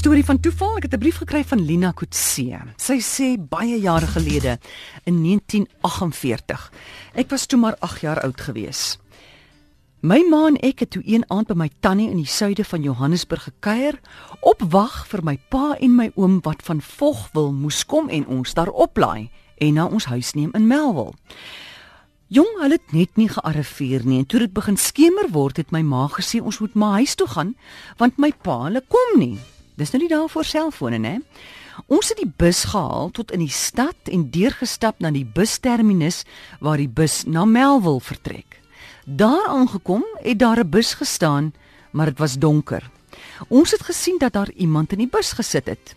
[0.00, 0.76] Storie van toeval.
[0.76, 2.60] Ek het 'n brief gekry van Lina Kutse.
[2.76, 4.58] Sy sê baie jare gelede
[5.04, 6.72] in 1948.
[7.14, 8.98] Ek was toe maar 8 jaar oud gewees.
[10.00, 12.82] My ma en ek het toe een aand by my tannie in die suide van
[12.82, 14.00] Johannesburg gekuier,
[14.40, 18.54] op wag vir my pa en my oom wat van Vogwil moes kom en ons
[18.54, 21.12] daar oplaai en na ons huis neem in Melville.
[22.26, 25.82] Jong, hulle het net nie gearriveer nie en toe dit begin skemer word, het my
[25.82, 27.54] ma gesê ons moet maar huis toe gaan
[27.96, 29.38] want my pa hulle kom nie.
[29.80, 31.14] Dis nou nie daar voor selfone nê.
[31.88, 36.26] Ons het die bus gehaal tot in die stad en deurgestap na die busterminus
[36.60, 38.58] waar die bus na Melville vertrek.
[39.08, 41.54] Daar aangekom het daar 'n bus gestaan,
[41.92, 42.90] maar dit was donker.
[43.48, 45.94] Ons het gesien dat daar iemand in die bus gesit het.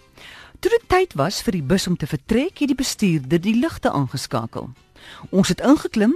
[0.59, 3.91] Toe dit tyd was vir die bus om te vertrek, het die bestuurder die ligte
[3.91, 4.69] aangeskakel.
[5.29, 6.15] Ons het ingeklim,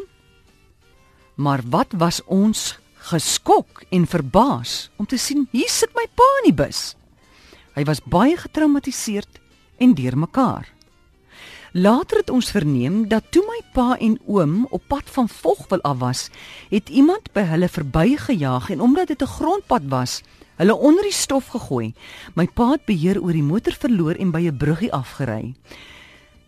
[1.35, 6.55] maar wat was ons geskok en verbaas om te sien hier sit my pa in
[6.55, 6.95] die bus.
[7.77, 9.37] Hy was baie getraumatiseerd
[9.77, 10.65] en deurmekaar.
[11.77, 15.99] Later het ons verneem dat toe my pa en oom op pad van Vogwel af
[16.01, 16.21] was,
[16.71, 20.23] het iemand by hulle verbygejaag en omdat dit 'n grondpad was,
[20.55, 21.93] hulle onder die stof gegooi.
[22.33, 25.53] My pa het beheer oor die motor verloor en by 'n bruggie afgery.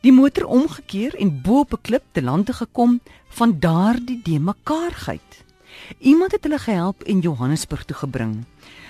[0.01, 5.45] Die motor omgekeer en bo op 'n klip te lande gekom van daardie de mekaarheid.
[5.99, 8.45] Iemand het hulle gehelp en Johannesburg toe gebring.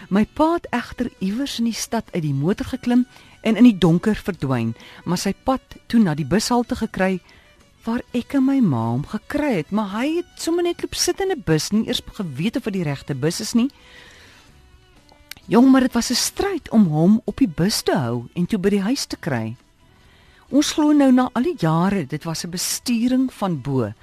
[0.10, 3.06] My pa het egter iewers in die stad uit die motor geklim
[3.42, 7.20] en in die donker verdwyn, maar sy pad toe na die bushalte gekry
[7.86, 11.22] waar ek en my ma hom gekry het, maar hy het sommer net loop sit
[11.22, 13.70] in 'n bus, nie eers geweet of dit die regte bus is nie.
[15.48, 18.60] Jong, maar dit was 'n stryd om hom op die bus te hou en toe
[18.60, 19.56] by die huis te kry.
[20.50, 23.94] Ons glo nou na al die jare, dit was 'n bestuuring van bo.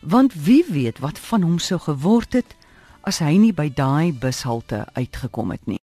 [0.00, 2.56] Want wie weet wat van hom sou geword het
[3.06, 5.78] as hy nie by daai bushalte uitgekom het nie.